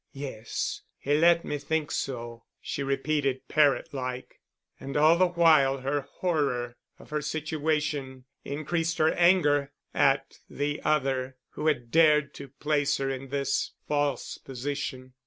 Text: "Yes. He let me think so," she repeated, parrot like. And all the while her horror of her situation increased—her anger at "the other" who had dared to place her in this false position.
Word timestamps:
"Yes. 0.13 0.81
He 0.97 1.13
let 1.13 1.45
me 1.45 1.59
think 1.59 1.91
so," 1.91 2.45
she 2.59 2.81
repeated, 2.81 3.47
parrot 3.47 3.93
like. 3.93 4.39
And 4.79 4.97
all 4.97 5.15
the 5.15 5.27
while 5.27 5.81
her 5.81 6.01
horror 6.13 6.75
of 6.97 7.11
her 7.11 7.21
situation 7.21 8.25
increased—her 8.43 9.13
anger 9.13 9.71
at 9.93 10.39
"the 10.49 10.81
other" 10.81 11.37
who 11.49 11.67
had 11.67 11.91
dared 11.91 12.33
to 12.33 12.47
place 12.47 12.97
her 12.97 13.11
in 13.11 13.29
this 13.29 13.73
false 13.87 14.39
position. 14.39 15.13